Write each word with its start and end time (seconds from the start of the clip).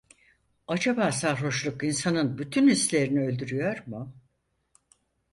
Acaba 0.67 1.11
sarhoşluk 1.11 1.83
insanın 1.83 2.37
bütün 2.37 2.69
hislerini 2.69 3.21
öldürüyor 3.21 3.83
mu? 3.87 4.13